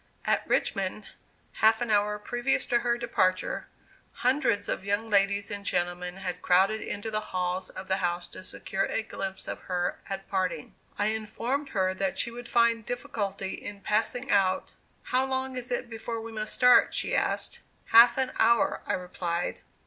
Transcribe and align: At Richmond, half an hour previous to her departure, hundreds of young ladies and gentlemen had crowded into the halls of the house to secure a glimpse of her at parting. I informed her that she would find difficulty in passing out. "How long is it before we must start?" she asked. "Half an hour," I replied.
At 0.25 0.47
Richmond, 0.47 1.09
half 1.51 1.79
an 1.79 1.91
hour 1.91 2.17
previous 2.17 2.65
to 2.65 2.79
her 2.79 2.97
departure, 2.97 3.67
hundreds 4.13 4.67
of 4.67 4.83
young 4.83 5.11
ladies 5.11 5.51
and 5.51 5.63
gentlemen 5.63 6.17
had 6.17 6.41
crowded 6.41 6.81
into 6.81 7.11
the 7.11 7.19
halls 7.21 7.69
of 7.69 7.87
the 7.87 7.97
house 7.97 8.25
to 8.29 8.43
secure 8.43 8.85
a 8.85 9.03
glimpse 9.03 9.47
of 9.47 9.59
her 9.59 9.99
at 10.09 10.27
parting. 10.27 10.73
I 10.97 11.09
informed 11.09 11.69
her 11.69 11.93
that 11.93 12.17
she 12.17 12.31
would 12.31 12.49
find 12.49 12.83
difficulty 12.83 13.53
in 13.53 13.81
passing 13.81 14.31
out. 14.31 14.71
"How 15.03 15.23
long 15.23 15.55
is 15.55 15.69
it 15.69 15.87
before 15.87 16.19
we 16.19 16.31
must 16.31 16.55
start?" 16.55 16.95
she 16.95 17.15
asked. 17.15 17.59
"Half 17.89 18.17
an 18.17 18.31
hour," 18.39 18.81
I 18.87 18.93
replied. 18.93 19.59